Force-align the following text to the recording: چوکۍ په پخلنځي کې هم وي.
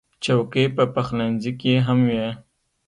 چوکۍ 0.23 0.65
په 0.75 0.83
پخلنځي 0.93 1.51
کې 1.61 1.73
هم 1.87 1.99
وي. 2.09 2.25